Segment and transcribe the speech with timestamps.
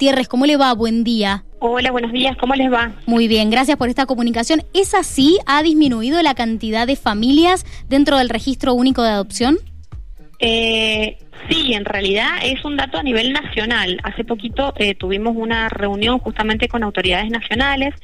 [0.00, 0.72] Gutiérrez, ¿cómo le va?
[0.72, 1.44] Buen día.
[1.58, 2.90] Hola, buenos días, ¿cómo les va?
[3.04, 4.62] Muy bien, gracias por esta comunicación.
[4.72, 5.36] ¿Es así?
[5.44, 9.58] ¿Ha disminuido la cantidad de familias dentro del registro único de adopción?
[10.38, 11.18] Eh,
[11.50, 14.00] sí, en realidad es un dato a nivel nacional.
[14.02, 17.94] Hace poquito eh, tuvimos una reunión justamente con autoridades nacionales,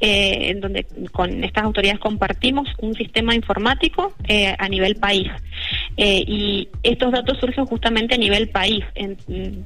[0.00, 5.30] eh, en donde con estas autoridades compartimos un sistema informático eh, a nivel país.
[5.96, 8.84] Eh, y estos datos surgen justamente a nivel país.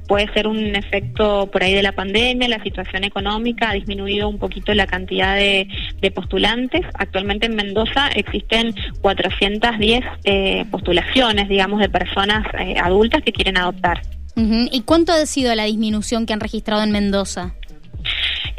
[0.07, 4.39] Puede ser un efecto por ahí de la pandemia, la situación económica ha disminuido un
[4.39, 5.67] poquito la cantidad de,
[6.15, 6.81] postulantes.
[6.93, 14.01] Actualmente en Mendoza existen 410 eh, postulaciones, digamos, de personas eh, adultas que quieren adoptar.
[14.35, 17.53] ¿Y cuánto ha sido la disminución que han registrado en Mendoza?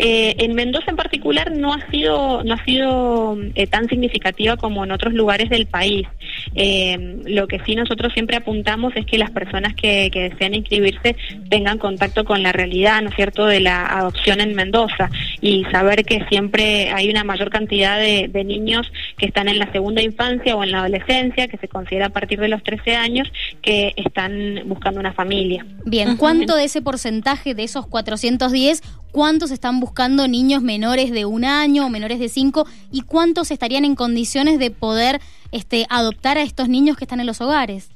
[0.05, 4.83] Eh, en Mendoza en particular no ha sido no ha sido eh, tan significativa como
[4.83, 6.09] en otros lugares del país.
[6.57, 11.15] Eh, lo que sí nosotros siempre apuntamos es que las personas que, que desean inscribirse
[11.49, 15.09] tengan contacto con la realidad, ¿no es cierto?, de la adopción en Mendoza
[15.41, 19.71] y saber que siempre hay una mayor cantidad de, de niños que están en la
[19.71, 23.31] segunda infancia o en la adolescencia, que se considera a partir de los 13 años,
[23.63, 25.65] que están buscando una familia.
[25.87, 28.83] Bien, ¿cuánto de ese porcentaje de esos 410
[29.13, 33.85] cuántos están buscando niños menores de un año o menores de cinco y cuántos estarían
[33.85, 35.21] en condiciones de poder
[35.53, 37.91] este, adoptar a estos niños que están en los hogares.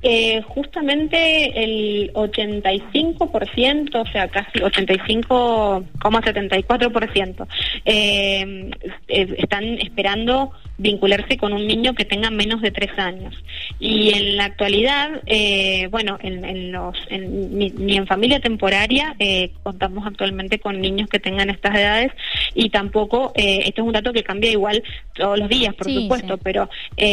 [0.00, 7.48] Eh, justamente el 85%, o sea, casi 85,74%,
[7.84, 8.70] eh,
[9.08, 13.34] eh, están esperando vincularse con un niño que tenga menos de tres años.
[13.80, 19.14] Y en la actualidad, eh, bueno, en, en los, en, ni, ni, en familia temporaria
[19.18, 22.12] eh, contamos actualmente con niños que tengan estas edades
[22.54, 24.82] y tampoco, eh, esto es un dato que cambia igual
[25.14, 26.40] todos los días, por Sí, supuesto, sí.
[26.44, 26.70] pero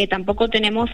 [0.09, 0.89] tampoco tenemos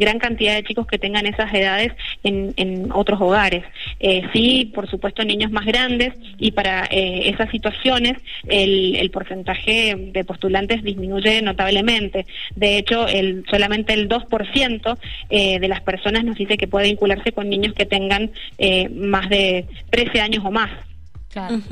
[0.00, 1.92] gran cantidad de chicos que tengan esas edades
[2.24, 3.64] en, en otros hogares.
[4.02, 10.24] Eh, sí, por supuesto, niños más grandes y para eh, esas situaciones el, porcentaje de
[10.24, 12.26] postulantes disminuye notablemente.
[12.56, 13.06] De hecho,
[13.48, 14.98] solamente el 2%
[15.30, 18.30] eh, de las personas nos dice que puede vincularse con niños que tengan
[18.94, 20.70] más de 13 años o más.
[21.32, 21.62] Claro.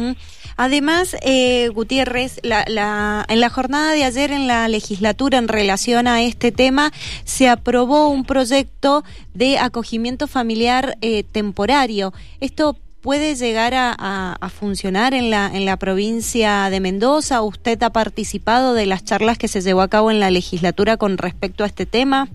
[0.57, 6.09] Además, eh, Gutiérrez, la, la, en la jornada de ayer en la legislatura en relación
[6.09, 6.93] a este tema
[7.25, 9.05] se aprobó un proyecto
[9.35, 12.15] de acogimiento familiar eh, temporario.
[12.41, 17.43] Esto puede llegar a, funcionar en la, en la provincia de Mendoza.
[17.43, 21.19] ¿Usted ha participado de las charlas que se llevó a cabo en la legislatura con
[21.19, 22.29] respecto a este tema?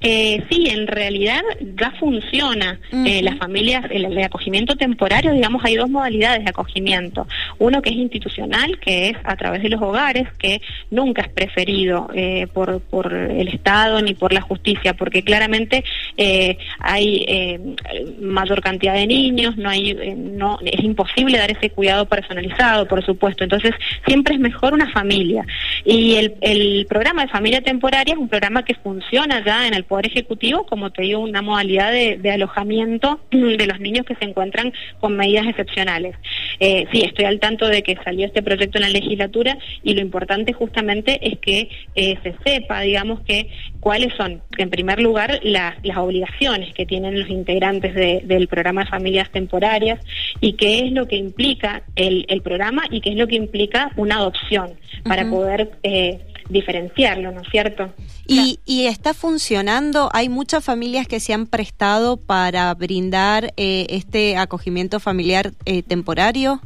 [0.00, 1.42] Eh, sí, en realidad
[1.76, 2.78] ya funciona.
[2.92, 3.08] Uh -huh.
[3.08, 7.26] eh, las familias, el, el, acogimiento temporario, digamos, hay dos modalidades de acogimiento.
[7.58, 10.60] Uno que es institucional, que es a través de los hogares, que
[10.90, 15.84] nunca es preferido eh, por, por el Estado ni por la justicia, porque claramente
[16.16, 17.26] eh, hay
[18.20, 23.44] mayor cantidad de niños, no hay, no es imposible dar ese cuidado personalizado, por supuesto.
[23.44, 23.72] Entonces,
[24.06, 25.44] siempre es mejor una familia.
[25.84, 29.84] Y el, el programa de familia temporaria es un programa que funciona ya en el
[29.88, 34.24] Poder Ejecutivo, como te digo, una modalidad de, de alojamiento de los niños que se
[34.24, 36.16] encuentran con medidas excepcionales.
[36.60, 40.00] Eh, sí, estoy al tanto de que salió este proyecto en la legislatura y lo
[40.00, 43.48] importante justamente es que eh, se sepa, digamos, que
[43.80, 48.84] cuáles son, en primer lugar, la, las obligaciones que tienen los integrantes de, del programa
[48.84, 50.00] de familias temporarias
[50.40, 53.92] y qué es lo que implica el, el programa y qué es lo que implica
[53.96, 54.72] una adopción
[55.04, 55.30] para uh -huh.
[55.30, 57.92] poder eh, diferenciarlo, ¿no es cierto?
[58.26, 64.36] Y, y, está funcionando, hay muchas familias que se han prestado para brindar eh, este
[64.36, 66.60] acogimiento familiar eh, temporario.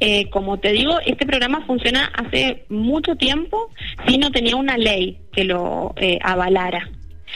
[0.00, 3.70] Eh, como te digo, este programa funciona hace mucho tiempo
[4.06, 6.88] si no tenía una ley que lo eh, avalara.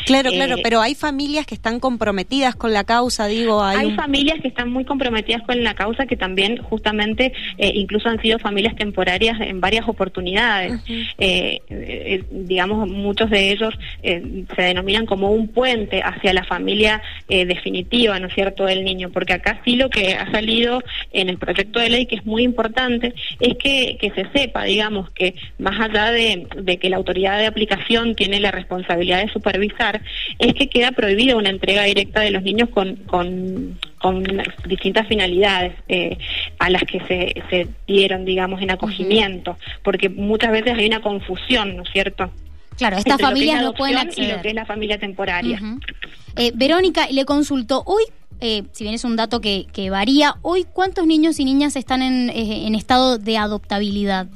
[0.04, 3.62] Claro, claro, eh, pero hay familias que están comprometidas con la causa, digo.
[3.62, 3.96] Hay, hay un...
[3.96, 8.38] familias que están muy comprometidas con la causa que también justamente eh, incluso han sido
[8.38, 10.72] familias temporarias en varias oportunidades.
[10.72, 11.10] Uh -huh.
[11.18, 18.28] eh, digamos, muchos de ellos se denominan como un puente hacia la familia definitiva, ¿no
[18.28, 20.82] es cierto?, del niño, porque acá sí lo que ha salido
[21.12, 25.10] en el proyecto de ley, que es muy importante, es que, que se sepa, digamos,
[25.10, 29.91] que más allá de, de que la autoridad de aplicación tiene la responsabilidad de supervisar,
[30.38, 34.24] es que queda prohibida una entrega directa de los niños con, con, con
[34.66, 36.18] distintas finalidades eh,
[36.58, 41.76] a las que se, se, dieron, digamos, en acogimiento, porque muchas veces hay una confusión,
[41.76, 42.30] ¿no es cierto?
[42.76, 44.30] Claro, estas familias no pueden acceder.
[44.30, 45.58] Y lo que es la familia temporaria.
[45.60, 45.80] Uh -huh.
[46.36, 48.04] eh, Verónica, le consultó, hoy
[48.44, 52.02] eh, si bien es un dato que, que, varía, hoy cuántos niños y niñas están
[52.02, 54.26] en, eh, en estado de adoptabilidad?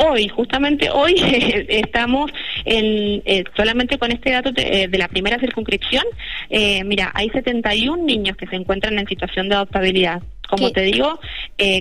[0.00, 1.14] Hoy, justamente hoy
[1.68, 2.30] estamos
[2.64, 6.04] en, eh, solamente con este dato de, eh, la primera circunscripción,
[6.50, 10.22] eh, mira, hay 71 niños que se encuentran en situación de adoptabilidad.
[10.48, 11.20] Como te digo,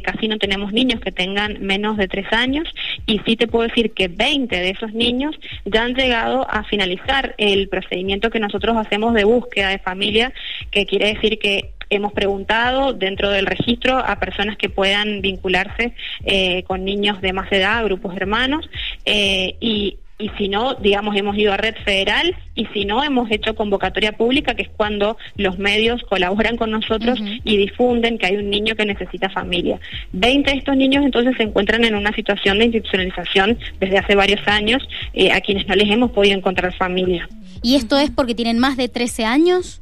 [0.03, 2.67] casi no tenemos niños que tengan menos de tres años
[3.05, 7.33] y sí te puedo decir que 20 de esos niños ya han llegado a finalizar
[7.37, 10.33] el procedimiento que nosotros hacemos de búsqueda de familia,
[10.69, 15.93] que quiere decir que Hemos preguntado dentro del registro a personas que puedan vincularse
[16.25, 18.69] eh, con niños de más edad, grupos hermanos,
[19.05, 23.29] eh, y y si no, digamos, hemos ido a red federal y si no, hemos
[23.29, 28.37] hecho convocatoria pública, que es cuando los medios colaboran con nosotros y difunden que hay
[28.37, 29.79] un niño que necesita familia.
[30.11, 34.41] Veinte de estos niños entonces se encuentran en una situación de institucionalización desde hace varios
[34.47, 37.29] años, eh, a quienes no les hemos podido encontrar familia.
[37.61, 39.81] ¿Y esto es porque tienen más de 13 años?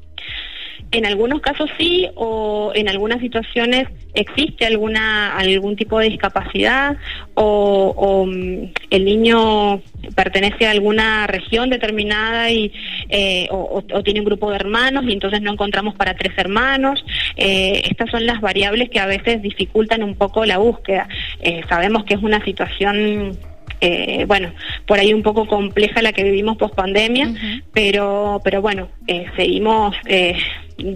[0.91, 6.97] En algunos casos sí, o en algunas situaciones existe alguna algún tipo de discapacidad
[7.33, 9.81] o, mm, el niño
[10.15, 12.71] pertenece a alguna región determinada y
[13.09, 17.03] eh, o, tiene un grupo de hermanos y entonces no encontramos para tres hermanos.
[17.35, 21.07] Eh, estas son las variables que a veces dificultan un poco la búsqueda.
[21.41, 23.37] Eh, sabemos que es una situación
[23.81, 24.51] eh, bueno,
[24.85, 27.33] por ahí un poco compleja la que vivimos post pandemia,
[27.73, 30.35] pero, pero bueno, eh, seguimos eh,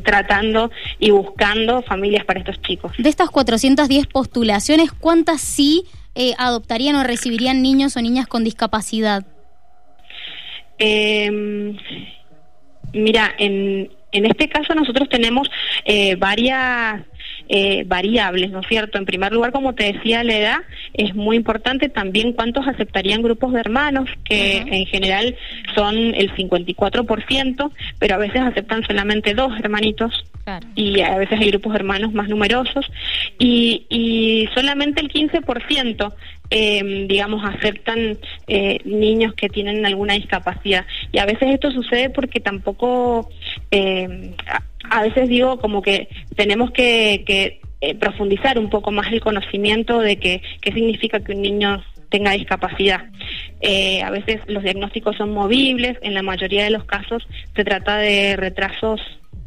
[0.04, 2.92] tratando y buscando familias para estos chicos.
[2.98, 5.86] De estas 410 postulaciones, ¿cuántas sí
[6.38, 9.26] adoptarían o recibirían niños o niñas con discapacidad?
[10.78, 11.78] Em,
[12.94, 15.50] mira, en, en este caso nosotros tenemos
[16.18, 17.02] varias
[17.50, 18.98] eh, variables, ¿no es cierto?
[18.98, 20.57] En primer lugar, como te decía, la edad
[20.94, 25.36] es muy importante, también cuántos aceptarían grupos de hermanos, que en general
[25.75, 30.25] son el 54%, pero a veces aceptan solamente dos hermanitos.
[30.74, 32.84] Y a veces hay grupos de hermanos más numerosos
[33.38, 36.12] y, y solamente el 15%
[36.52, 38.18] eh, digamos, aceptan
[38.48, 40.86] eh, niños que tienen alguna discapacidad.
[41.12, 43.30] Y a veces esto sucede porque tampoco,
[43.69, 44.34] eh,
[44.89, 50.00] a, veces digo como que tenemos que, que eh, profundizar un poco más el conocimiento
[50.00, 53.06] de que, qué significa que un niño tenga discapacidad.
[53.62, 57.97] Eh, a veces los diagnósticos son movibles, en la mayoría de los casos se trata
[57.97, 59.00] de retrasos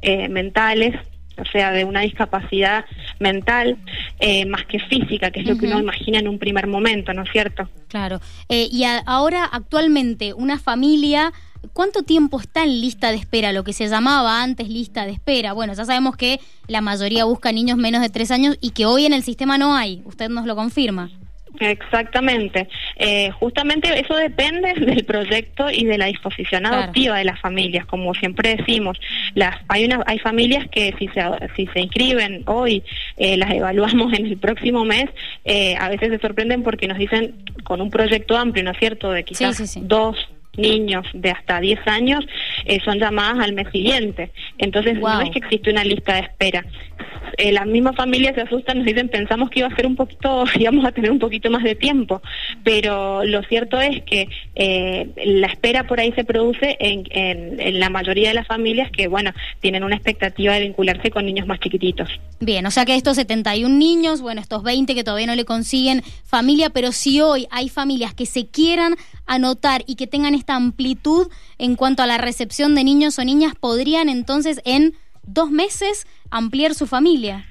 [0.03, 0.95] eh, mentales
[1.39, 2.85] o sea, de una discapacidad
[3.19, 3.79] mental
[4.21, 7.23] eh, más que física, que es lo que uno imagina en un primer momento, ¿no
[7.23, 7.69] es cierto?
[7.89, 8.21] Claro.
[8.49, 11.33] Eh, y ahora, actualmente, una familia,
[11.73, 13.53] ¿cuánto tiempo está en lista de espera?
[13.53, 15.53] Lo que se llamaba antes lista de espera.
[15.53, 19.07] Bueno, ya sabemos que la mayoría busca niños menos de tres años y que hoy
[19.07, 20.03] en el sistema no hay.
[20.05, 21.11] Usted nos lo confirma.
[21.61, 22.69] Exactamente.
[22.97, 28.15] Eh, justamente eso depende del proyecto y de la disposición adoptiva de las familias, como
[28.15, 28.99] siempre decimos.
[29.35, 31.23] Las, hay, una, hay familias que si se,
[31.57, 32.83] si se inscriben hoy,
[33.17, 35.11] eh, las evaluamos en el próximo mes,
[35.45, 39.11] eh, a veces se sorprenden porque nos dicen con un proyecto amplio, ¿no es cierto?,
[39.11, 40.17] de quizás dos
[40.57, 42.27] niños de hasta 10 años
[42.65, 44.31] eh, son llamadas al mes siguiente.
[44.59, 46.65] Entonces no es que existe una lista de espera.
[47.39, 50.45] Eh, las mismas familias se asustan, nos dicen, pensamos que iba a ser un poquito,
[50.59, 52.21] íbamos a tener un poquito más de tiempo,
[52.63, 57.89] pero lo cierto es que eh, la espera por ahí se produce en, en, la
[57.89, 62.09] mayoría de las familias que, bueno, tienen una expectativa de vincularse con niños más chiquititos.
[62.41, 66.03] Bien, o sea que estos 71 niños, bueno, estos 20 que todavía no le consiguen
[66.25, 68.95] familia, pero si hoy hay familias que se quieran
[69.27, 71.29] anotar y que tengan esta amplitud
[71.59, 76.75] en cuanto a la recepción de niños o niñas, podrían entonces en dos meses ampliar
[76.75, 77.47] su familia.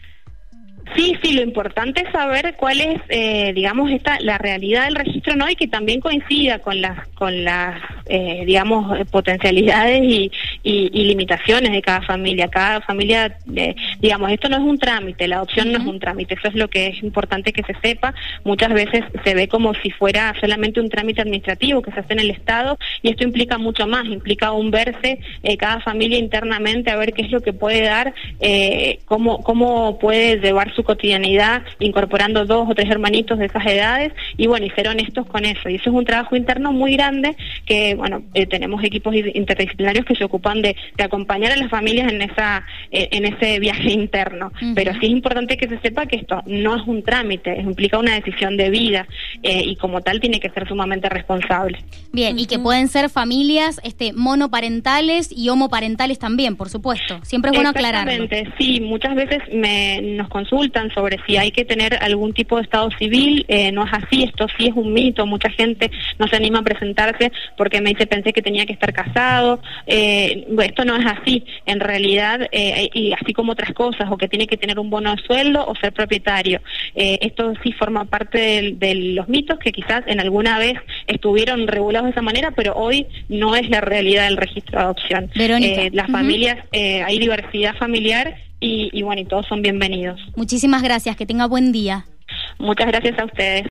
[1.02, 5.36] Sí, sí, lo importante es saber cuál es, eh, digamos, esta la realidad del registro
[5.36, 10.32] no y que también coincida con las, con las, eh, digamos, potencialidades y,
[10.62, 12.50] y, limitaciones de cada familia.
[12.50, 16.36] Cada familia, eh, digamos, esto no es un trámite, la adopción no es un trámite.
[16.36, 18.14] Eso es lo que es importante que se sepa.
[18.44, 22.20] Muchas veces se ve como si fuera solamente un trámite administrativo que se hace en
[22.20, 25.18] el Estado y esto implica mucho más, implica un verse
[25.58, 28.14] cada familia internamente a ver qué es lo que puede dar,
[29.06, 34.48] cómo cómo puede llevar su cotidianidad incorporando dos o tres hermanitos de esas edades y
[34.48, 35.70] bueno, y ser honestos con eso.
[35.70, 40.16] Y eso es un trabajo interno muy grande que, bueno, eh, tenemos equipos interdisciplinarios que
[40.16, 44.52] se ocupan de, acompañar a las familias en esa eh, en ese viaje interno.
[44.76, 48.16] Pero sí es importante que se sepa que esto no es un trámite, implica una
[48.16, 49.08] decisión de vida
[49.42, 51.80] eh, y como tal tiene que ser sumamente responsable.
[52.12, 57.20] Bien, y que pueden ser familias este monoparentales y homoparentales también, por supuesto.
[57.24, 58.12] Siempre es bueno aclararlo.
[58.12, 62.64] Exactamente, sí, muchas veces me, nos consultan sobre si hay que tener algún tipo de
[62.64, 63.46] estado civil.
[63.48, 65.26] Eh, no es así, esto sí es un mito.
[65.26, 68.94] Mucha gente no se anima a presentarse porque me dice pensé que tenía que estar
[68.94, 69.62] casado.
[69.86, 71.44] Eh, esto no es así.
[71.66, 75.16] En realidad, eh, y así como otras cosas, o que tiene que tener un bono
[75.16, 76.62] de sueldo o ser propietario.
[76.96, 82.12] Esto sí forma parte de, los mitos que quizás en alguna vez estuvieron regulados de
[82.12, 85.32] esa manera, pero hoy no es la realidad del registro de adopción.
[85.36, 85.82] Verónica.
[85.82, 90.22] Eh, las familias, eh, hay diversidad familiar y, y bueno, y todos son bienvenidos.
[90.38, 92.06] Muchísimas gracias, que tenga buen día.
[92.60, 93.68] Muchas gracias a ustedes.